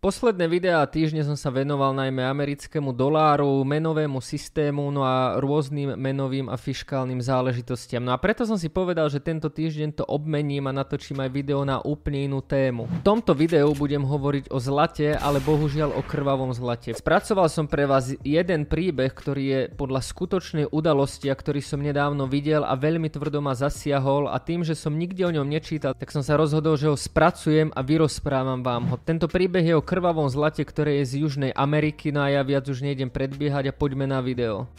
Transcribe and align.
Posledné 0.00 0.48
videá 0.48 0.80
týždne 0.88 1.20
som 1.20 1.36
sa 1.36 1.52
venoval 1.52 1.92
najmä 1.92 2.24
americkému 2.24 2.96
doláru, 2.96 3.60
menovému 3.68 4.24
systému, 4.24 4.88
no 4.88 5.04
a 5.04 5.36
rôznym 5.36 5.92
menovým 5.92 6.48
a 6.48 6.56
fiškálnym 6.56 7.20
záležitostiam. 7.20 8.00
No 8.00 8.16
a 8.16 8.16
preto 8.16 8.48
som 8.48 8.56
si 8.56 8.72
povedal, 8.72 9.12
že 9.12 9.20
tento 9.20 9.52
týždeň 9.52 10.00
to 10.00 10.08
obmením 10.08 10.72
a 10.72 10.72
natočím 10.72 11.20
aj 11.20 11.28
video 11.28 11.68
na 11.68 11.84
úplne 11.84 12.32
inú 12.32 12.40
tému. 12.40 12.88
V 12.88 13.04
tomto 13.04 13.36
videu 13.36 13.68
budem 13.76 14.00
hovoriť 14.00 14.48
o 14.48 14.56
zlate, 14.56 15.20
ale 15.20 15.36
bohužiaľ 15.44 15.92
o 15.92 16.00
krvavom 16.00 16.56
zlate. 16.56 16.96
Spracoval 16.96 17.52
som 17.52 17.68
pre 17.68 17.84
vás 17.84 18.08
jeden 18.24 18.64
príbeh, 18.64 19.12
ktorý 19.12 19.44
je 19.44 19.60
podľa 19.68 20.00
skutočnej 20.00 20.72
udalosti 20.72 21.28
a 21.28 21.36
ktorý 21.36 21.60
som 21.60 21.76
nedávno 21.76 22.24
videl 22.24 22.64
a 22.64 22.72
veľmi 22.72 23.12
tvrdo 23.12 23.44
ma 23.44 23.52
zasiahol 23.52 24.32
a 24.32 24.40
tým, 24.40 24.64
že 24.64 24.72
som 24.72 24.96
nikde 24.96 25.28
o 25.28 25.34
ňom 25.36 25.44
nečítal, 25.44 25.92
tak 25.92 26.08
som 26.08 26.24
sa 26.24 26.40
rozhodol, 26.40 26.80
že 26.80 26.88
ho 26.88 26.96
spracujem 26.96 27.68
a 27.76 27.84
vyrozprávam 27.84 28.64
vám 28.64 28.88
ho. 28.88 28.96
Tento 28.96 29.28
príbeh 29.28 29.68
je 29.68 29.76
o 29.76 29.89
krvavom 29.90 30.30
zlate, 30.30 30.62
ktoré 30.62 31.02
je 31.02 31.10
z 31.10 31.12
Južnej 31.26 31.52
Ameriky, 31.58 32.14
no 32.14 32.22
a 32.22 32.30
ja 32.30 32.46
viac 32.46 32.62
už 32.70 32.86
nejdem 32.86 33.10
predbiehať 33.10 33.74
a 33.74 33.74
poďme 33.74 34.06
na 34.06 34.22
video. 34.22 34.70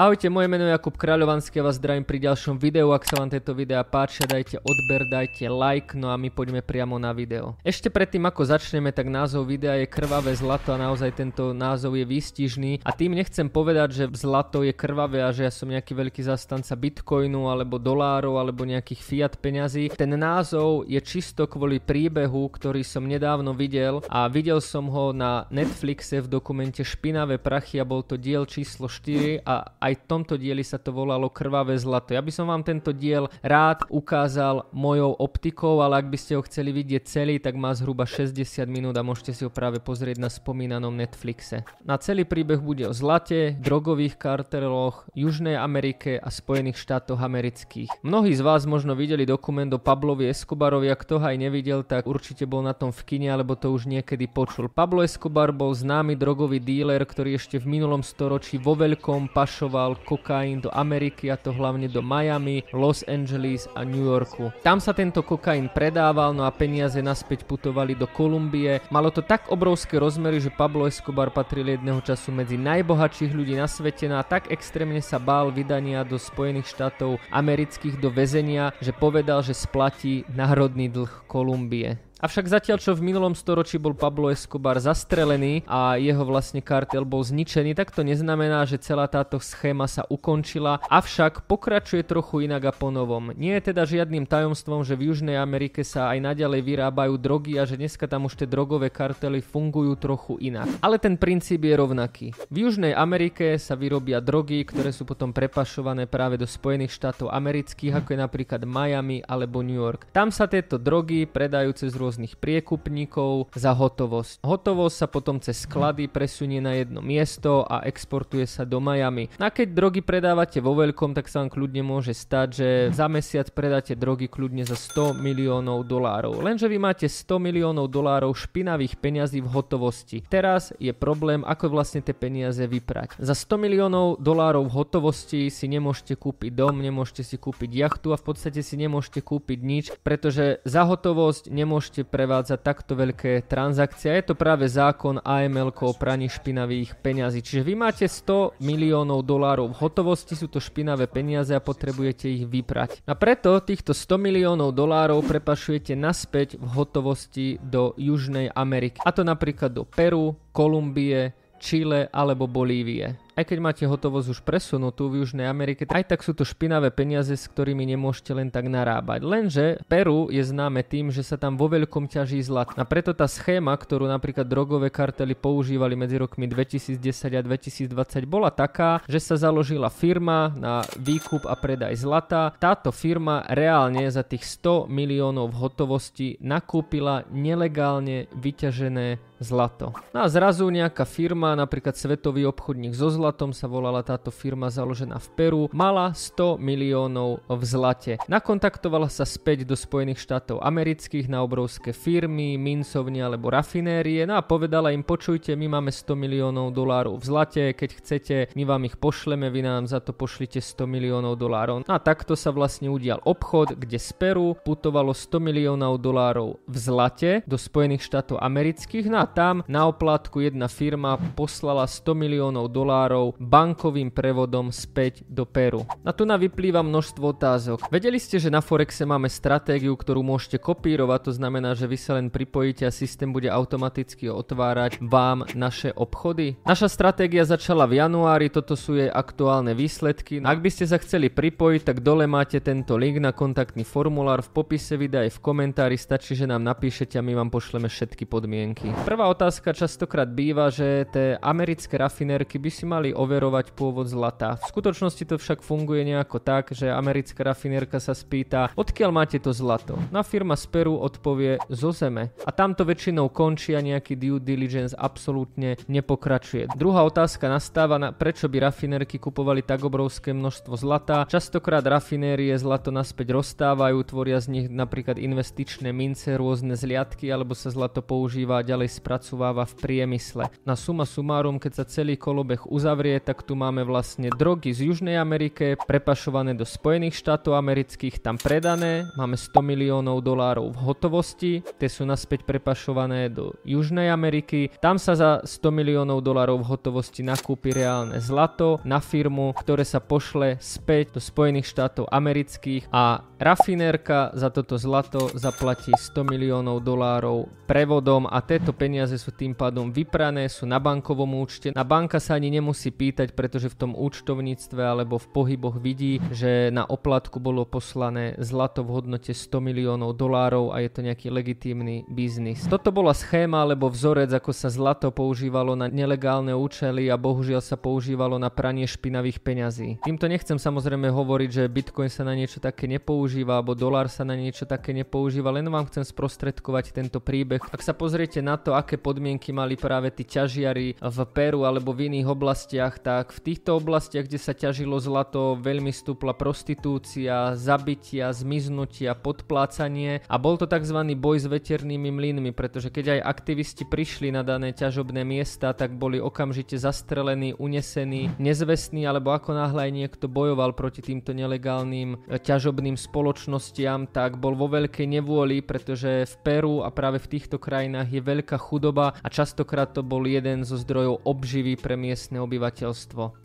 Ahojte, 0.00 0.32
moje 0.32 0.48
meno 0.48 0.64
je 0.64 0.72
Jakub 0.72 0.96
Kráľovanský 0.96 1.60
a 1.60 1.68
vás 1.68 1.76
zdravím 1.76 2.08
pri 2.08 2.24
ďalšom 2.24 2.56
videu. 2.56 2.88
Ak 2.88 3.04
sa 3.04 3.20
vám 3.20 3.28
tieto 3.28 3.52
videá 3.52 3.84
páčia, 3.84 4.24
dajte 4.24 4.56
odber, 4.64 5.04
dajte 5.04 5.44
like, 5.52 5.92
no 5.92 6.08
a 6.08 6.16
my 6.16 6.32
poďme 6.32 6.64
priamo 6.64 6.96
na 6.96 7.12
video. 7.12 7.60
Ešte 7.60 7.92
predtým, 7.92 8.24
ako 8.24 8.48
začneme, 8.48 8.96
tak 8.96 9.12
názov 9.12 9.44
videa 9.52 9.76
je 9.76 9.84
Krvavé 9.84 10.32
zlato 10.32 10.72
a 10.72 10.80
naozaj 10.80 11.20
tento 11.20 11.52
názov 11.52 12.00
je 12.00 12.08
výstižný. 12.08 12.80
A 12.80 12.96
tým 12.96 13.12
nechcem 13.12 13.52
povedať, 13.52 13.88
že 13.92 14.04
zlato 14.16 14.64
je 14.64 14.72
krvavé 14.72 15.20
a 15.20 15.36
že 15.36 15.44
ja 15.44 15.52
som 15.52 15.68
nejaký 15.68 15.92
veľký 15.92 16.24
zastanca 16.24 16.72
bitcoinu 16.80 17.52
alebo 17.52 17.76
dolárov 17.76 18.40
alebo 18.40 18.64
nejakých 18.64 19.04
fiat 19.04 19.36
peňazí. 19.36 19.92
Ten 19.92 20.16
názov 20.16 20.88
je 20.88 20.96
čisto 21.04 21.44
kvôli 21.44 21.76
príbehu, 21.76 22.48
ktorý 22.48 22.80
som 22.88 23.04
nedávno 23.04 23.52
videl 23.52 24.00
a 24.08 24.24
videl 24.32 24.64
som 24.64 24.88
ho 24.88 25.12
na 25.12 25.44
Netflixe 25.52 26.24
v 26.24 26.32
dokumente 26.32 26.80
Špinavé 26.80 27.36
prachy 27.36 27.76
a 27.76 27.84
bol 27.84 28.00
to 28.00 28.16
diel 28.16 28.48
číslo 28.48 28.88
4 28.88 29.44
a 29.44 29.89
aj 29.90 29.98
v 29.98 30.06
tomto 30.06 30.38
dieli 30.38 30.62
sa 30.62 30.78
to 30.78 30.94
volalo 30.94 31.26
Krvavé 31.26 31.74
zlato. 31.74 32.14
Ja 32.14 32.22
by 32.22 32.30
som 32.30 32.46
vám 32.46 32.62
tento 32.62 32.94
diel 32.94 33.26
rád 33.42 33.82
ukázal 33.90 34.70
mojou 34.70 35.18
optikou, 35.18 35.82
ale 35.82 35.98
ak 35.98 36.06
by 36.06 36.18
ste 36.18 36.38
ho 36.38 36.46
chceli 36.46 36.70
vidieť 36.70 37.02
celý, 37.10 37.42
tak 37.42 37.58
má 37.58 37.74
zhruba 37.74 38.06
60 38.06 38.38
minút 38.70 38.94
a 38.94 39.02
môžete 39.02 39.34
si 39.34 39.42
ho 39.42 39.50
práve 39.50 39.82
pozrieť 39.82 40.22
na 40.22 40.30
spomínanom 40.30 40.94
Netflixe. 40.94 41.66
Na 41.82 41.98
celý 41.98 42.22
príbeh 42.22 42.62
bude 42.62 42.86
o 42.86 42.94
zlate, 42.94 43.58
drogových 43.58 44.14
karteloch, 44.14 45.10
Južnej 45.18 45.58
Amerike 45.58 46.22
a 46.22 46.30
Spojených 46.30 46.78
štátoch 46.78 47.18
amerických. 47.18 47.90
Mnohí 48.06 48.30
z 48.30 48.46
vás 48.46 48.62
možno 48.70 48.94
videli 48.94 49.26
dokument 49.26 49.72
o 49.74 49.82
Pablovi 49.82 50.30
Escobarovi, 50.30 50.86
ak 50.86 51.02
toho 51.02 51.24
aj 51.26 51.34
nevidel, 51.34 51.82
tak 51.82 52.06
určite 52.06 52.46
bol 52.46 52.62
na 52.62 52.76
tom 52.76 52.94
v 52.94 53.02
kine, 53.02 53.34
alebo 53.34 53.58
to 53.58 53.74
už 53.74 53.90
niekedy 53.90 54.30
počul. 54.30 54.70
Pablo 54.70 55.02
Escobar 55.02 55.50
bol 55.50 55.74
známy 55.74 56.14
drogový 56.14 56.62
díler, 56.62 57.02
ktorý 57.02 57.34
ešte 57.40 57.58
v 57.58 57.80
minulom 57.80 58.04
storočí 58.04 58.60
vo 58.60 58.76
veľkom 58.76 59.32
pašoval 59.32 59.69
dopravoval 59.70 60.02
kokain 60.02 60.58
do 60.58 60.70
Ameriky 60.74 61.30
a 61.30 61.38
to 61.38 61.54
hlavne 61.54 61.86
do 61.86 62.02
Miami, 62.02 62.66
Los 62.74 63.06
Angeles 63.06 63.70
a 63.78 63.86
New 63.86 64.02
Yorku. 64.02 64.50
Tam 64.66 64.82
sa 64.82 64.90
tento 64.90 65.22
kokain 65.22 65.70
predával, 65.70 66.34
no 66.34 66.42
a 66.42 66.50
peniaze 66.50 66.98
naspäť 66.98 67.46
putovali 67.46 67.94
do 67.94 68.10
Kolumbie. 68.10 68.82
Malo 68.90 69.14
to 69.14 69.22
tak 69.22 69.46
obrovské 69.46 70.02
rozmery, 70.02 70.42
že 70.42 70.50
Pablo 70.50 70.90
Escobar 70.90 71.30
patril 71.30 71.78
jedného 71.78 72.02
času 72.02 72.34
medzi 72.34 72.58
najbohatších 72.58 73.30
ľudí 73.30 73.54
na 73.54 73.70
svete 73.70 74.10
no 74.10 74.18
a 74.18 74.26
tak 74.26 74.50
extrémne 74.50 74.98
sa 74.98 75.22
bál 75.22 75.54
vydania 75.54 76.02
do 76.02 76.18
Spojených 76.18 76.66
štátov 76.74 77.22
amerických 77.30 78.02
do 78.02 78.10
väzenia, 78.10 78.74
že 78.82 78.90
povedal, 78.90 79.46
že 79.46 79.54
splatí 79.54 80.26
národný 80.34 80.90
dlh 80.90 81.30
Kolumbie. 81.30 82.09
Avšak 82.20 82.52
zatiaľ, 82.52 82.76
čo 82.84 82.92
v 82.92 83.00
minulom 83.00 83.32
storočí 83.32 83.80
bol 83.80 83.96
Pablo 83.96 84.28
Escobar 84.28 84.76
zastrelený 84.76 85.64
a 85.64 85.96
jeho 85.96 86.20
vlastne 86.28 86.60
kartel 86.60 87.08
bol 87.08 87.24
zničený, 87.24 87.72
tak 87.72 87.96
to 87.96 88.04
neznamená, 88.04 88.68
že 88.68 88.76
celá 88.76 89.08
táto 89.08 89.40
schéma 89.40 89.88
sa 89.88 90.04
ukončila, 90.04 90.84
avšak 90.92 91.48
pokračuje 91.48 92.04
trochu 92.04 92.44
inak 92.44 92.68
a 92.68 92.72
ponovom. 92.76 93.32
Nie 93.40 93.56
je 93.56 93.72
teda 93.72 93.88
žiadnym 93.88 94.28
tajomstvom, 94.28 94.84
že 94.84 95.00
v 95.00 95.08
Južnej 95.08 95.40
Amerike 95.40 95.80
sa 95.80 96.12
aj 96.12 96.36
naďalej 96.36 96.60
vyrábajú 96.60 97.16
drogy 97.16 97.56
a 97.56 97.64
že 97.64 97.80
dneska 97.80 98.04
tam 98.04 98.28
už 98.28 98.36
tie 98.36 98.44
drogové 98.44 98.92
kartely 98.92 99.40
fungujú 99.40 99.96
trochu 99.96 100.36
inak. 100.44 100.68
Ale 100.84 101.00
ten 101.00 101.16
princíp 101.16 101.64
je 101.64 101.72
rovnaký. 101.72 102.36
V 102.52 102.68
Južnej 102.68 102.92
Amerike 102.92 103.56
sa 103.56 103.72
vyrobia 103.72 104.20
drogy, 104.20 104.60
ktoré 104.68 104.92
sú 104.92 105.08
potom 105.08 105.32
prepašované 105.32 106.04
práve 106.04 106.36
do 106.36 106.44
Spojených 106.44 106.92
štátov 107.00 107.32
amerických, 107.32 107.96
ako 108.04 108.12
je 108.12 108.18
napríklad 108.20 108.60
Miami 108.68 109.24
alebo 109.24 109.64
New 109.64 109.80
York. 109.80 110.12
Tam 110.12 110.28
sa 110.28 110.44
tieto 110.44 110.76
drogy 110.76 111.24
predajú 111.24 111.72
cez 111.72 111.96
rôzne 111.96 112.09
rôznych 112.10 112.42
priekupníkov 112.42 113.54
za 113.54 113.70
hotovosť. 113.70 114.42
Hotovosť 114.42 114.96
sa 114.98 115.06
potom 115.06 115.38
cez 115.38 115.62
sklady 115.62 116.10
presunie 116.10 116.58
na 116.58 116.74
jedno 116.74 116.98
miesto 116.98 117.62
a 117.62 117.86
exportuje 117.86 118.50
sa 118.50 118.66
do 118.66 118.82
Miami. 118.82 119.30
A 119.38 119.54
keď 119.54 119.70
drogy 119.70 120.02
predávate 120.02 120.58
vo 120.58 120.74
veľkom, 120.74 121.14
tak 121.14 121.30
sa 121.30 121.38
vám 121.38 121.54
kľudne 121.54 121.86
môže 121.86 122.10
stať, 122.10 122.48
že 122.50 122.68
za 122.90 123.06
mesiac 123.06 123.46
predáte 123.54 123.94
drogy 123.94 124.26
kľudne 124.26 124.66
za 124.66 124.74
100 124.74 125.22
miliónov 125.22 125.86
dolárov. 125.86 126.42
Lenže 126.42 126.66
vy 126.66 126.82
máte 126.82 127.06
100 127.06 127.38
miliónov 127.38 127.86
dolárov 127.86 128.34
špinavých 128.34 128.98
peňazí 128.98 129.38
v 129.38 129.52
hotovosti. 129.54 130.26
Teraz 130.26 130.74
je 130.82 130.90
problém, 130.90 131.46
ako 131.46 131.70
vlastne 131.70 132.02
tie 132.02 132.10
peniaze 132.10 132.66
vyprať. 132.66 133.22
Za 133.22 133.38
100 133.38 133.70
miliónov 133.70 134.18
dolárov 134.18 134.66
v 134.66 134.74
hotovosti 134.74 135.46
si 135.46 135.70
nemôžete 135.70 136.18
kúpiť 136.18 136.50
dom, 136.58 136.82
nemôžete 136.82 137.22
si 137.22 137.38
kúpiť 137.38 137.70
jachtu 137.70 138.10
a 138.10 138.18
v 138.18 138.26
podstate 138.26 138.66
si 138.66 138.74
nemôžete 138.74 139.22
kúpiť 139.22 139.58
nič, 139.62 139.86
pretože 140.02 140.58
za 140.66 140.82
hotovosť 140.82 141.52
nemôžete 141.52 141.99
môžete 142.00 142.16
prevádzať 142.16 142.58
takto 142.64 142.92
veľké 142.96 143.44
transakcie. 143.44 144.16
Je 144.16 144.32
to 144.32 144.34
práve 144.34 144.64
zákon 144.64 145.20
AML 145.20 145.72
o 145.76 145.92
praní 145.92 146.32
špinavých 146.32 146.96
peňazí. 147.04 147.44
Čiže 147.44 147.62
vy 147.64 147.74
máte 147.76 148.06
100 148.08 148.56
miliónov 148.60 149.20
dolárov 149.28 149.68
v 149.72 149.78
hotovosti, 149.84 150.32
sú 150.32 150.48
to 150.48 150.60
špinavé 150.60 151.04
peniaze 151.12 151.52
a 151.52 151.60
potrebujete 151.60 152.26
ich 152.32 152.44
vyprať. 152.48 153.04
A 153.04 153.12
preto 153.12 153.52
týchto 153.60 153.92
100 153.92 154.16
miliónov 154.16 154.72
dolárov 154.72 155.20
prepašujete 155.28 155.92
naspäť 155.92 156.56
v 156.56 156.68
hotovosti 156.72 157.60
do 157.60 157.92
Južnej 158.00 158.48
Ameriky. 158.56 159.04
A 159.04 159.12
to 159.12 159.20
napríklad 159.20 159.76
do 159.76 159.84
Peru, 159.84 160.32
Kolumbie, 160.56 161.36
Chile 161.60 162.08
alebo 162.08 162.48
Bolívie 162.48 163.29
aj 163.34 163.44
keď 163.46 163.58
máte 163.62 163.84
hotovosť 163.86 164.28
už 164.34 164.40
presunutú 164.42 165.10
v 165.10 165.22
Južnej 165.22 165.46
Amerike, 165.46 165.86
aj 165.86 166.14
tak 166.14 166.20
sú 166.26 166.34
to 166.34 166.42
špinavé 166.42 166.90
peniaze, 166.90 167.32
s 167.32 167.46
ktorými 167.46 167.86
nemôžete 167.86 168.32
len 168.34 168.48
tak 168.50 168.66
narábať. 168.66 169.20
Lenže 169.22 169.66
Peru 169.86 170.28
je 170.28 170.42
známe 170.42 170.82
tým, 170.82 171.14
že 171.14 171.22
sa 171.22 171.38
tam 171.38 171.54
vo 171.54 171.70
veľkom 171.70 172.10
ťaží 172.10 172.42
zlat. 172.42 172.74
A 172.74 172.84
preto 172.86 173.14
tá 173.14 173.30
schéma, 173.30 173.74
ktorú 173.76 174.10
napríklad 174.10 174.46
drogové 174.46 174.90
kartely 174.90 175.38
používali 175.38 175.94
medzi 175.94 176.18
rokmi 176.18 176.50
2010 176.50 176.98
a 177.36 177.42
2020 177.42 177.90
bola 178.26 178.50
taká, 178.50 179.02
že 179.06 179.22
sa 179.22 179.38
založila 179.38 179.88
firma 179.88 180.52
na 180.58 180.82
výkup 180.98 181.46
a 181.46 181.54
predaj 181.54 181.96
zlata. 181.96 182.52
Táto 182.58 182.90
firma 182.90 183.46
reálne 183.48 184.06
za 184.10 184.26
tých 184.26 184.46
100 184.60 184.90
miliónov 184.90 185.54
v 185.54 185.60
hotovosti 185.60 186.28
nakúpila 186.42 187.24
nelegálne 187.30 188.26
vyťažené 188.34 189.30
zlato. 189.40 189.96
No 190.12 190.22
a 190.22 190.28
zrazu 190.28 190.68
nejaká 190.68 191.08
firma, 191.08 191.56
napríklad 191.56 191.96
Svetový 191.96 192.44
obchodník 192.44 192.92
so 192.92 193.08
zlatom, 193.08 193.29
zlatom 193.30 193.54
sa 193.54 193.70
volala 193.70 194.02
táto 194.02 194.34
firma 194.34 194.66
založená 194.74 195.22
v 195.22 195.28
Peru, 195.38 195.62
mala 195.70 196.10
100 196.10 196.58
miliónov 196.58 197.46
v 197.46 197.62
zlate. 197.62 198.18
Nakontaktovala 198.26 199.06
sa 199.06 199.22
späť 199.22 199.62
do 199.62 199.78
Spojených 199.78 200.18
štátov 200.18 200.58
amerických 200.58 201.30
na 201.30 201.46
obrovské 201.46 201.94
firmy, 201.94 202.58
mincovne 202.58 203.22
alebo 203.22 203.54
rafinérie, 203.54 204.26
no 204.26 204.34
a 204.34 204.42
povedala 204.42 204.90
im, 204.90 205.06
počujte, 205.06 205.54
my 205.54 205.78
máme 205.78 205.94
100 205.94 206.10
miliónov 206.18 206.74
dolárov 206.74 207.22
v 207.22 207.24
zlate, 207.30 207.62
keď 207.70 207.90
chcete, 208.02 208.36
my 208.58 208.66
vám 208.66 208.90
ich 208.90 208.98
pošleme, 208.98 209.46
vy 209.46 209.62
nám 209.62 209.86
za 209.86 210.02
to 210.02 210.10
pošlite 210.10 210.58
100 210.58 210.90
miliónov 210.90 211.38
dolárov. 211.38 211.86
No 211.86 211.92
a 211.94 212.02
takto 212.02 212.34
sa 212.34 212.50
vlastne 212.50 212.90
udial 212.90 213.22
obchod, 213.22 213.78
kde 213.78 214.02
z 214.02 214.10
Peru 214.18 214.58
putovalo 214.58 215.14
100 215.14 215.38
miliónov 215.38 216.02
dolárov 216.02 216.58
v 216.66 216.76
zlate 216.82 217.46
do 217.46 217.54
Spojených 217.54 218.02
štátov 218.02 218.42
amerických, 218.42 219.06
no 219.06 219.22
a 219.22 219.30
tam 219.30 219.62
na 219.70 219.86
oplatku 219.86 220.42
jedna 220.42 220.66
firma 220.66 221.14
poslala 221.38 221.86
100 221.86 222.10
miliónov 222.18 222.66
dolárov 222.66 223.09
dolárov 223.10 223.34
bankovým 223.42 224.14
prevodom 224.14 224.70
späť 224.70 225.26
do 225.26 225.42
Peru. 225.42 225.82
A 226.06 226.14
tu 226.14 226.22
na 226.22 226.38
vyplýva 226.38 226.86
množstvo 226.86 227.34
otázok. 227.34 227.90
Vedeli 227.90 228.22
ste, 228.22 228.38
že 228.38 228.54
na 228.54 228.62
Forexe 228.62 229.02
máme 229.02 229.26
stratégiu, 229.26 229.98
ktorú 229.98 230.22
môžete 230.22 230.62
kopírovať, 230.62 231.20
to 231.26 231.32
znamená, 231.34 231.74
že 231.74 231.90
vy 231.90 231.98
sa 231.98 232.14
len 232.14 232.30
pripojíte 232.30 232.86
a 232.86 232.94
systém 232.94 233.34
bude 233.34 233.50
automaticky 233.50 234.30
otvárať 234.30 235.02
vám 235.02 235.42
naše 235.58 235.90
obchody? 235.98 236.54
Naša 236.62 236.86
stratégia 236.86 237.42
začala 237.42 237.90
v 237.90 237.98
januári, 237.98 238.46
toto 238.46 238.78
sú 238.78 238.94
jej 238.94 239.10
aktuálne 239.10 239.74
výsledky. 239.74 240.38
Ak 240.46 240.62
by 240.62 240.70
ste 240.70 240.86
sa 240.86 241.02
chceli 241.02 241.34
pripojiť, 241.34 241.82
tak 241.82 242.06
dole 242.06 242.30
máte 242.30 242.62
tento 242.62 242.94
link 242.94 243.18
na 243.18 243.34
kontaktný 243.34 243.82
formulár 243.82 244.46
v 244.46 244.54
popise 244.54 244.94
videa 244.94 245.26
aj 245.26 245.34
v 245.34 245.42
komentári, 245.42 245.98
stačí, 245.98 246.38
že 246.38 246.46
nám 246.46 246.62
napíšete 246.62 247.18
a 247.18 247.26
my 247.26 247.34
vám 247.34 247.50
pošleme 247.50 247.90
všetky 247.90 248.28
podmienky. 248.30 248.94
Prvá 249.02 249.26
otázka 249.26 249.74
častokrát 249.74 250.30
býva, 250.30 250.70
že 250.70 251.08
tie 251.10 251.34
americké 251.40 251.98
rafinérky 251.98 252.60
by 252.60 252.70
si 252.70 252.84
mali 252.86 252.99
mali 253.00 253.16
overovať 253.16 253.72
pôvod 253.72 254.04
zlata. 254.12 254.60
V 254.60 254.76
skutočnosti 254.76 255.24
to 255.24 255.40
však 255.40 255.64
funguje 255.64 256.04
nejako 256.04 256.36
tak, 256.36 256.76
že 256.76 256.92
americká 256.92 257.48
rafinérka 257.48 257.96
sa 257.96 258.12
spýta, 258.12 258.76
odkiaľ 258.76 259.08
máte 259.08 259.40
to 259.40 259.56
zlato. 259.56 259.96
Na 260.12 260.20
firma 260.20 260.52
z 260.52 260.68
Peru 260.68 261.00
odpovie 261.00 261.56
zo 261.72 261.96
zeme. 261.96 262.28
A 262.44 262.52
tamto 262.52 262.84
väčšinou 262.84 263.32
končí 263.32 263.72
a 263.72 263.80
nejaký 263.80 264.20
due 264.20 264.36
diligence 264.36 264.92
absolútne 264.92 265.80
nepokračuje. 265.88 266.76
Druhá 266.76 267.00
otázka 267.08 267.48
nastáva, 267.48 267.96
na, 267.96 268.12
prečo 268.12 268.52
by 268.52 268.68
rafinérky 268.68 269.16
kupovali 269.16 269.64
tak 269.64 269.80
obrovské 269.80 270.36
množstvo 270.36 270.76
zlata. 270.76 271.24
Častokrát 271.24 271.80
rafinérie 271.88 272.52
zlato 272.60 272.92
naspäť 272.92 273.32
rozstávajú, 273.32 273.96
tvoria 274.04 274.36
z 274.44 274.52
nich 274.52 274.66
napríklad 274.68 275.16
investičné 275.16 275.88
mince, 275.88 276.36
rôzne 276.36 276.76
zliadky 276.76 277.32
alebo 277.32 277.56
sa 277.56 277.72
zlato 277.72 278.04
používa 278.04 278.60
a 278.60 278.66
ďalej 278.66 278.92
spracováva 278.92 279.64
v 279.64 279.74
priemysle. 279.80 280.44
Na 280.68 280.76
suma 280.76 281.08
sumárum, 281.08 281.56
keď 281.56 281.72
sa 281.80 281.84
celý 281.88 282.20
kolobeh 282.20 282.68
uzavrie, 282.68 282.89
tak 283.22 283.46
tu 283.46 283.54
máme 283.54 283.86
vlastne 283.86 284.34
drogy 284.34 284.74
z 284.74 284.90
Južnej 284.90 285.14
Amerike 285.14 285.78
prepašované 285.78 286.58
do 286.58 286.66
Spojených 286.66 287.14
štátov 287.22 287.54
amerických, 287.54 288.18
tam 288.18 288.34
predané, 288.34 289.06
máme 289.14 289.38
100 289.38 289.62
miliónov 289.62 290.26
dolárov 290.26 290.74
v 290.74 290.78
hotovosti, 290.82 291.52
tie 291.78 291.86
sú 291.86 292.02
naspäť 292.02 292.42
prepašované 292.42 293.30
do 293.30 293.54
Južnej 293.62 294.10
Ameriky, 294.10 294.74
tam 294.82 294.98
sa 294.98 295.12
za 295.12 295.30
100 295.44 295.70
miliónov 295.70 296.24
dolárov 296.24 296.64
v 296.64 296.68
hotovosti 296.72 297.22
nakúpi 297.22 297.70
reálne 297.70 298.18
zlato 298.18 298.80
na 298.82 298.98
firmu, 298.98 299.52
ktoré 299.54 299.86
sa 299.86 300.00
pošle 300.00 300.56
späť 300.58 301.14
do 301.14 301.20
Spojených 301.20 301.70
štátov 301.70 302.10
amerických 302.10 302.88
a 302.90 303.22
rafinérka 303.36 304.32
za 304.32 304.48
toto 304.48 304.80
zlato 304.80 305.30
zaplatí 305.36 305.92
100 305.92 306.26
miliónov 306.26 306.82
dolárov 306.82 307.60
prevodom 307.68 308.24
a 308.26 308.40
tieto 308.40 308.72
peniaze 308.72 309.20
sú 309.20 309.30
tým 309.36 309.52
pádom 309.52 309.92
vyprané, 309.92 310.48
sú 310.48 310.64
na 310.64 310.80
bankovom 310.80 311.36
účte. 311.36 311.68
Na 311.76 311.84
banka 311.84 312.16
sa 312.16 312.40
ani 312.40 312.48
nemusí 312.48 312.79
pýtať, 312.88 313.36
pretože 313.36 313.68
v 313.68 313.76
tom 313.76 313.92
účtovníctve 313.92 314.80
alebo 314.80 315.20
v 315.20 315.28
pohyboch 315.28 315.76
vidí, 315.76 316.16
že 316.32 316.72
na 316.72 316.88
oplatku 316.88 317.36
bolo 317.36 317.68
poslané 317.68 318.32
zlato 318.40 318.80
v 318.80 318.96
hodnote 318.96 319.36
100 319.36 319.60
miliónov 319.60 320.16
dolárov 320.16 320.72
a 320.72 320.80
je 320.80 320.88
to 320.88 321.04
nejaký 321.04 321.28
legitímny 321.28 322.08
biznis. 322.08 322.64
Toto 322.64 322.88
bola 322.88 323.12
schéma 323.12 323.60
alebo 323.60 323.92
vzorec, 323.92 324.32
ako 324.32 324.56
sa 324.56 324.72
zlato 324.72 325.12
používalo 325.12 325.76
na 325.76 325.92
nelegálne 325.92 326.56
účely 326.56 327.12
a 327.12 327.20
bohužiaľ 327.20 327.60
sa 327.60 327.74
používalo 327.74 328.38
na 328.38 328.48
pranie 328.48 328.86
špinavých 328.86 329.42
peňazí. 329.42 330.00
Týmto 330.00 330.30
nechcem 330.30 330.56
samozrejme 330.56 331.10
hovoriť, 331.10 331.50
že 331.50 331.68
Bitcoin 331.68 332.08
sa 332.08 332.22
na 332.22 332.38
niečo 332.38 332.62
také 332.62 332.86
nepoužíva 332.86 333.58
alebo 333.58 333.74
dolár 333.74 334.06
sa 334.06 334.22
na 334.22 334.38
niečo 334.38 334.62
také 334.62 334.94
nepoužíva, 334.94 335.50
len 335.50 335.66
vám 335.66 335.90
chcem 335.90 336.06
sprostredkovať 336.06 336.94
tento 336.94 337.18
príbeh. 337.18 337.58
Ak 337.74 337.82
sa 337.82 337.90
pozriete 337.90 338.38
na 338.38 338.54
to, 338.54 338.78
aké 338.78 338.94
podmienky 338.94 339.50
mali 339.50 339.74
práve 339.74 340.14
tí 340.14 340.22
ťažiari 340.22 341.02
v 341.02 341.18
Peru 341.34 341.66
alebo 341.66 341.90
v 341.90 342.06
iných 342.06 342.30
oblastiach, 342.30 342.69
tak 342.78 343.34
v 343.34 343.40
týchto 343.42 343.82
oblastiach, 343.82 344.30
kde 344.30 344.38
sa 344.38 344.54
ťažilo 344.54 345.02
zlato, 345.02 345.58
veľmi 345.58 345.90
stúpla 345.90 346.38
prostitúcia, 346.38 347.58
zabitia, 347.58 348.30
zmiznutia, 348.30 349.18
podplácanie 349.18 350.22
a 350.30 350.36
bol 350.38 350.54
to 350.54 350.70
tzv. 350.70 351.02
boj 351.18 351.42
s 351.42 351.50
veternými 351.50 352.14
mlynmi, 352.14 352.54
pretože 352.54 352.94
keď 352.94 353.18
aj 353.18 353.26
aktivisti 353.26 353.82
prišli 353.82 354.30
na 354.30 354.46
dané 354.46 354.70
ťažobné 354.70 355.26
miesta, 355.26 355.74
tak 355.74 355.98
boli 355.98 356.22
okamžite 356.22 356.78
zastrelení, 356.78 357.58
unesení, 357.58 358.30
nezvestní 358.38 359.02
alebo 359.02 359.34
ako 359.34 359.50
náhle 359.58 359.90
aj 359.90 359.92
niekto 359.92 360.30
bojoval 360.30 360.70
proti 360.78 361.02
týmto 361.02 361.34
nelegálnym 361.34 362.30
ťažobným 362.30 362.94
spoločnostiam, 362.94 364.06
tak 364.06 364.38
bol 364.38 364.54
vo 364.54 364.70
veľkej 364.70 365.10
nevôli, 365.10 365.58
pretože 365.58 366.28
v 366.28 366.34
Peru 366.46 366.86
a 366.86 366.94
práve 366.94 367.18
v 367.18 367.40
týchto 367.40 367.58
krajinách 367.58 368.14
je 368.14 368.22
veľká 368.22 368.54
chudoba 368.62 369.18
a 369.18 369.28
častokrát 369.32 369.90
to 369.90 370.06
bol 370.06 370.22
jeden 370.22 370.62
zo 370.62 370.78
zdrojov 370.78 371.26
obživy 371.26 371.74
pre 371.74 371.98
miestne 371.98 372.38
obyvateľstvo. 372.38 372.59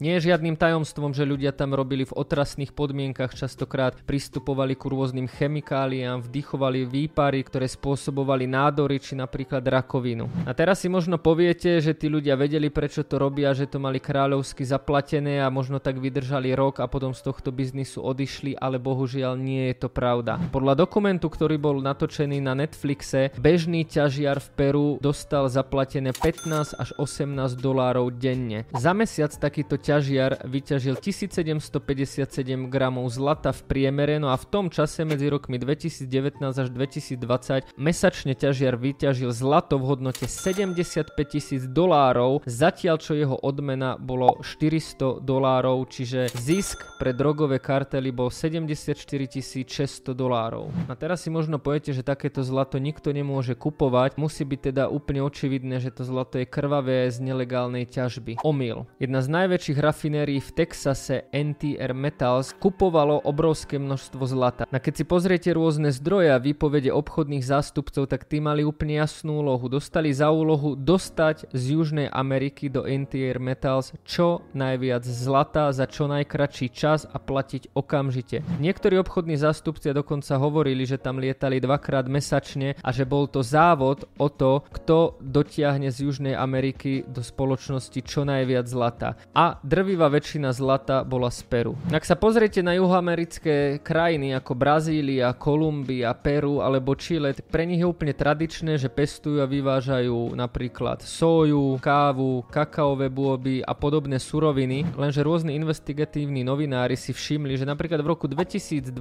Nie 0.03 0.19
je 0.19 0.29
žiadnym 0.29 0.59
tajomstvom, 0.59 1.15
že 1.15 1.23
ľudia 1.23 1.55
tam 1.55 1.71
robili 1.71 2.03
v 2.03 2.11
otrasných 2.11 2.75
podmienkach, 2.75 3.31
častokrát 3.31 3.95
pristupovali 4.03 4.75
ku 4.75 4.91
rôznym 4.91 5.31
chemikáliám, 5.31 6.27
vdychovali 6.27 6.83
výpary, 6.83 7.47
ktoré 7.47 7.71
spôsobovali 7.71 8.45
nádory 8.45 8.99
či 8.99 9.15
napríklad 9.15 9.63
rakovinu. 9.63 10.27
A 10.43 10.51
teraz 10.51 10.83
si 10.83 10.91
možno 10.91 11.15
poviete, 11.15 11.79
že 11.79 11.95
tí 11.95 12.11
ľudia 12.11 12.35
vedeli, 12.35 12.67
prečo 12.67 13.07
to 13.07 13.15
robia, 13.15 13.55
že 13.55 13.71
to 13.71 13.79
mali 13.79 14.03
kráľovsky 14.03 14.67
zaplatené 14.67 15.39
a 15.39 15.47
možno 15.47 15.79
tak 15.79 15.97
vydržali 15.97 16.51
rok 16.51 16.83
a 16.83 16.91
potom 16.91 17.15
z 17.15 17.23
tohto 17.23 17.55
biznisu 17.55 18.03
odišli, 18.03 18.59
ale 18.59 18.81
bohužiaľ 18.81 19.39
nie 19.39 19.71
je 19.71 19.85
to 19.85 19.89
pravda. 19.89 20.37
Podľa 20.51 20.75
dokumentu, 20.75 21.31
ktorý 21.31 21.55
bol 21.55 21.79
natočený 21.79 22.43
na 22.43 22.53
Netflixe, 22.57 23.31
bežný 23.39 23.87
ťažiar 23.87 24.43
v 24.43 24.49
Peru 24.57 24.87
dostal 24.99 25.47
zaplatené 25.47 26.11
15 26.11 26.75
až 26.75 26.89
18 26.97 27.55
dolárov 27.61 28.11
denne. 28.11 28.67
Za 28.75 28.91
mesiac 29.05 29.37
takýto 29.37 29.77
ťažiar 29.77 30.49
vyťažil 30.49 30.97
1757 30.97 32.25
gramov 32.73 33.05
zlata 33.13 33.53
v 33.53 33.61
priemere, 33.69 34.17
no 34.17 34.33
a 34.33 34.35
v 34.41 34.49
tom 34.49 34.73
čase 34.73 35.05
medzi 35.05 35.29
rokmi 35.29 35.61
2019 35.61 36.41
až 36.41 36.73
2020 36.73 37.77
mesačne 37.77 38.33
ťažiar 38.33 38.73
vyťažil 38.81 39.29
zlato 39.29 39.77
v 39.77 39.93
hodnote 39.93 40.25
75 40.25 41.13
tisíc 41.29 41.69
dolárov, 41.69 42.41
zatiaľ 42.49 42.97
čo 42.97 43.13
jeho 43.13 43.37
odmena 43.45 43.93
bolo 44.01 44.41
400 44.41 45.21
dolárov, 45.21 45.85
čiže 45.85 46.33
zisk 46.33 46.97
pre 46.97 47.13
drogové 47.13 47.61
kartely 47.61 48.09
bol 48.09 48.33
74 48.33 48.97
600 49.05 50.17
dolárov. 50.17 50.73
A 50.89 50.97
teraz 50.97 51.21
si 51.21 51.29
možno 51.29 51.61
poviete, 51.61 51.93
že 51.93 52.01
takéto 52.01 52.41
zlato 52.41 52.81
nikto 52.81 53.13
nemôže 53.13 53.53
kupovať, 53.53 54.17
musí 54.17 54.41
byť 54.41 54.73
teda 54.73 54.83
úplne 54.89 55.21
očividné, 55.21 55.77
že 55.77 55.93
to 55.93 56.01
zlato 56.01 56.41
je 56.41 56.49
krvavé 56.49 57.05
z 57.13 57.21
nelegálnej 57.21 57.85
ťažby. 57.85 58.41
Omyl. 58.41 58.89
Jedna 58.95 59.19
z 59.19 59.27
najväčších 59.27 59.75
rafinérií 59.75 60.39
v 60.39 60.55
Texase 60.55 61.27
NTR 61.35 61.91
Metals 61.91 62.55
kupovalo 62.55 63.27
obrovské 63.27 63.75
množstvo 63.75 64.23
zlata. 64.23 64.63
A 64.71 64.79
keď 64.79 64.93
si 64.95 65.03
pozriete 65.03 65.51
rôzne 65.51 65.91
zdroje 65.91 66.31
a 66.31 66.39
výpovede 66.39 66.95
obchodných 66.95 67.43
zástupcov, 67.43 68.07
tak 68.07 68.23
tí 68.23 68.39
mali 68.39 68.63
úplne 68.63 68.95
jasnú 69.03 69.43
úlohu. 69.43 69.67
Dostali 69.67 70.15
za 70.15 70.31
úlohu 70.31 70.79
dostať 70.79 71.51
z 71.51 71.63
Južnej 71.75 72.07
Ameriky 72.07 72.71
do 72.71 72.87
NTR 72.87 73.35
Metals 73.35 73.91
čo 74.07 74.47
najviac 74.55 75.03
zlata 75.03 75.75
za 75.75 75.91
čo 75.91 76.07
najkračší 76.07 76.71
čas 76.71 77.03
a 77.03 77.19
platiť 77.19 77.75
okamžite. 77.75 78.47
Niektorí 78.63 78.95
obchodní 78.95 79.35
zástupcia 79.35 79.91
dokonca 79.91 80.39
hovorili, 80.39 80.87
že 80.87 81.03
tam 81.03 81.19
lietali 81.19 81.59
dvakrát 81.59 82.07
mesačne 82.07 82.79
a 82.79 82.95
že 82.95 83.03
bol 83.03 83.27
to 83.27 83.43
závod 83.43 84.07
o 84.15 84.31
to, 84.31 84.63
kto 84.71 85.19
dotiahne 85.19 85.91
z 85.91 86.07
Južnej 86.07 86.35
Ameriky 86.39 87.03
do 87.03 87.19
spoločnosti 87.19 87.99
čo 87.99 88.23
najviac 88.23 88.71
zlata. 88.75 89.15
A 89.31 89.55
drvivá 89.63 90.11
väčšina 90.11 90.51
zlata 90.51 91.07
bola 91.07 91.31
z 91.31 91.47
Peru. 91.47 91.79
Ak 91.95 92.03
sa 92.03 92.19
pozriete 92.19 92.59
na 92.59 92.75
juhoamerické 92.75 93.79
krajiny 93.79 94.35
ako 94.35 94.51
Brazília, 94.51 95.31
Kolumbia, 95.31 96.11
Peru 96.11 96.59
alebo 96.59 96.91
Chile, 96.99 97.31
tak 97.31 97.47
pre 97.47 97.63
nich 97.63 97.79
je 97.79 97.87
úplne 97.87 98.11
tradičné, 98.11 98.75
že 98.75 98.91
pestujú 98.91 99.39
a 99.39 99.47
vyvážajú 99.47 100.35
napríklad 100.35 100.99
soju, 100.99 101.79
kávu, 101.79 102.43
kakaové 102.51 103.07
bôby 103.07 103.63
a 103.63 103.71
podobné 103.71 104.19
suroviny, 104.19 104.83
lenže 104.99 105.23
rôzni 105.23 105.55
investigatívni 105.55 106.43
novinári 106.43 106.99
si 106.99 107.15
všimli, 107.15 107.55
že 107.55 107.63
napríklad 107.63 108.03
v 108.03 108.11
roku 108.11 108.27
2012 108.27 108.91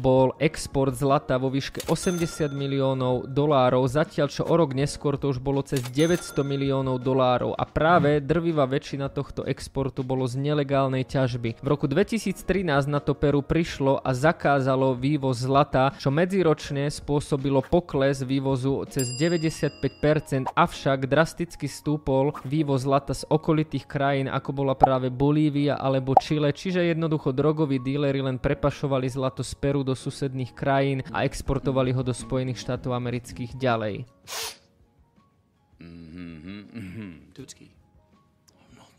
bol 0.00 0.32
export 0.40 0.96
zlata 0.96 1.36
vo 1.36 1.52
výške 1.52 1.84
80 1.90 2.48
miliónov 2.54 3.28
dolárov, 3.28 3.84
zatiaľ 3.84 4.30
čo 4.30 4.46
o 4.46 4.54
rok 4.54 4.72
neskôr 4.72 5.18
to 5.18 5.28
už 5.34 5.42
bolo 5.42 5.60
cez 5.66 5.82
900 5.82 6.40
miliónov 6.46 7.02
dolárov 7.02 7.58
a 7.58 7.66
práve 7.66 8.22
drvivá 8.22 8.70
väčšina 8.70 9.09
tohto 9.10 9.42
exportu 9.44 10.06
bolo 10.06 10.24
z 10.24 10.38
nelegálnej 10.38 11.02
ťažby. 11.04 11.58
V 11.58 11.66
roku 11.66 11.90
2013 11.90 12.86
na 12.86 13.02
to 13.02 13.12
Peru 13.18 13.42
prišlo 13.42 13.98
a 13.98 14.14
zakázalo 14.14 14.94
vývoz 14.94 15.42
zlata, 15.42 15.92
čo 15.98 16.14
medziročne 16.14 16.86
spôsobilo 16.86 17.60
pokles 17.66 18.22
vývozu 18.22 18.86
cez 18.86 19.10
95%, 19.18 20.54
avšak 20.54 21.10
drasticky 21.10 21.66
stúpol 21.66 22.30
vývoz 22.46 22.86
zlata 22.86 23.12
z 23.12 23.26
okolitých 23.26 23.90
krajín, 23.90 24.30
ako 24.30 24.50
bola 24.54 24.78
práve 24.78 25.10
Bolívia 25.10 25.76
alebo 25.76 26.14
Chile, 26.16 26.54
čiže 26.54 26.86
jednoducho 26.86 27.34
drogoví 27.34 27.82
díleri 27.82 28.22
len 28.22 28.38
prepašovali 28.38 29.10
zlato 29.10 29.42
z 29.42 29.52
Peru 29.58 29.82
do 29.82 29.98
susedných 29.98 30.54
krajín 30.54 31.02
a 31.10 31.26
exportovali 31.26 31.90
ho 31.90 32.06
do 32.06 32.14
Spojených 32.14 32.62
štátov 32.62 32.94
amerických 32.94 33.58
ďalej. 33.58 34.06
Mm-hmm, 35.80 36.60
mm-hmm. 36.76 37.10
No, 37.32 37.44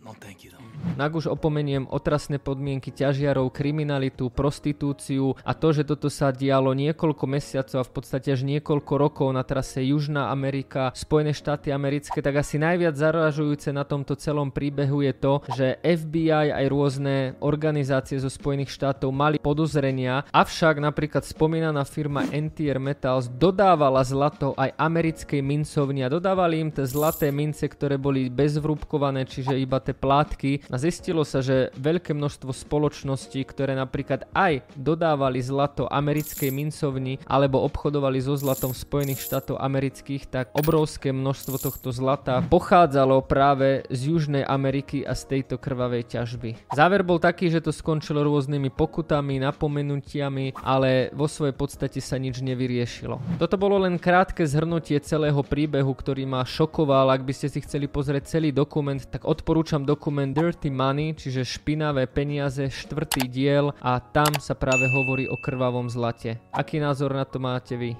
no 0.05 0.13
thank 0.19 0.43
you. 0.43 0.51
Nak 0.97 1.17
už 1.17 1.31
opomeniem 1.31 1.87
otrasné 1.87 2.41
podmienky 2.41 2.91
ťažiarov, 2.91 3.53
kriminalitu, 3.53 4.27
prostitúciu 4.33 5.37
a 5.45 5.55
to, 5.55 5.71
že 5.71 5.87
toto 5.87 6.11
sa 6.11 6.33
dialo 6.33 6.73
niekoľko 6.75 7.25
mesiacov 7.29 7.77
a 7.79 7.87
v 7.87 7.93
podstate 7.95 8.27
až 8.33 8.43
niekoľko 8.43 8.93
rokov 8.99 9.27
na 9.31 9.45
trase 9.45 9.81
Južná 9.85 10.33
Amerika, 10.33 10.91
Spojené 10.91 11.31
štáty 11.31 11.71
americké, 11.71 12.19
tak 12.19 12.41
asi 12.43 12.59
najviac 12.59 12.97
zaražujúce 12.97 13.71
na 13.71 13.85
tomto 13.87 14.17
celom 14.19 14.51
príbehu 14.51 15.05
je 15.05 15.13
to, 15.15 15.33
že 15.53 15.79
FBI 15.79 16.53
aj 16.53 16.65
rôzne 16.67 17.15
organizácie 17.39 18.19
zo 18.19 18.27
Spojených 18.27 18.73
štátov 18.73 19.09
mali 19.13 19.37
podozrenia, 19.39 20.27
avšak 20.33 20.81
napríklad 20.81 21.23
spomínaná 21.23 21.87
firma 21.87 22.27
NTR 22.29 22.81
Metals 22.81 23.31
dodávala 23.31 24.03
zlato 24.03 24.57
aj 24.59 24.75
americkej 24.75 25.39
mincovni 25.39 26.03
a 26.03 26.11
dodávali 26.11 26.61
im 26.61 26.69
tie 26.73 26.83
zlaté 26.83 27.31
mince, 27.31 27.69
ktoré 27.69 27.95
boli 27.95 28.27
bezvrúbkované, 28.27 29.23
čiže 29.23 29.55
iba 29.55 29.79
tie 29.79 29.90
zlaté 29.91 29.93
plátky 29.93 30.51
a 30.71 30.75
zistilo 30.79 31.23
sa, 31.27 31.43
že 31.43 31.69
veľké 31.75 32.15
množstvo 32.15 32.51
spoločností, 32.51 33.43
ktoré 33.43 33.75
napríklad 33.75 34.27
aj 34.31 34.63
dodávali 34.75 35.43
zlato 35.43 35.87
americkej 35.91 36.49
mincovni 36.51 37.19
alebo 37.27 37.63
obchodovali 37.67 38.19
so 38.23 38.35
zlatom 38.39 38.71
Spojených 38.71 39.21
štátov 39.21 39.59
amerických, 39.59 40.23
tak 40.31 40.45
obrovské 40.55 41.11
množstvo 41.11 41.55
tohto 41.59 41.89
zlata 41.91 42.41
pochádzalo 42.47 43.23
práve 43.27 43.83
z 43.91 44.15
Južnej 44.15 44.43
Ameriky 44.47 45.03
a 45.03 45.13
z 45.13 45.37
tejto 45.37 45.59
krvavej 45.59 46.17
ťažby. 46.17 46.71
Záver 46.71 47.03
bol 47.03 47.19
taký, 47.19 47.51
že 47.51 47.61
to 47.61 47.75
skončilo 47.75 48.23
rôznymi 48.23 48.71
pokutami, 48.71 49.43
napomenutiami, 49.43 50.55
ale 50.63 51.11
vo 51.11 51.27
svojej 51.27 51.55
podstate 51.55 51.99
sa 51.99 52.15
nič 52.15 52.39
nevyriešilo. 52.39 53.19
Toto 53.37 53.55
bolo 53.59 53.81
len 53.83 53.99
krátke 53.99 54.47
zhrnutie 54.47 54.97
celého 55.03 55.41
príbehu, 55.43 55.91
ktorý 55.91 56.23
ma 56.23 56.45
šokoval. 56.45 57.11
Ak 57.11 57.25
by 57.25 57.33
ste 57.35 57.47
si 57.51 57.59
chceli 57.63 57.91
pozrieť 57.91 58.37
celý 58.37 58.53
dokument, 58.53 59.01
tak 59.01 59.25
odporúčam 59.27 59.80
dokument 59.83 60.31
Dirty 60.31 60.71
Money, 60.71 61.13
čiže 61.13 61.43
špinavé 61.43 62.07
peniaze, 62.07 62.69
štvrtý 62.71 63.27
diel 63.27 63.75
a 63.83 63.99
tam 63.99 64.31
sa 64.39 64.55
práve 64.55 64.87
hovorí 64.87 65.27
o 65.27 65.35
krvavom 65.35 65.91
zlate. 65.91 66.39
Aký 66.55 66.79
názor 66.79 67.13
na 67.13 67.27
to 67.27 67.37
máte 67.37 67.75
vy? 67.75 67.97